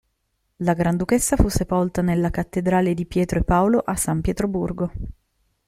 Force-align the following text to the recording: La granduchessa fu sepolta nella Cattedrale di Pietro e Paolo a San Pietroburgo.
La 0.63 0.73
granduchessa 0.73 1.35
fu 1.35 1.47
sepolta 1.47 2.01
nella 2.01 2.31
Cattedrale 2.31 2.95
di 2.95 3.05
Pietro 3.05 3.37
e 3.37 3.43
Paolo 3.43 3.77
a 3.85 3.95
San 3.95 4.19
Pietroburgo. 4.21 4.91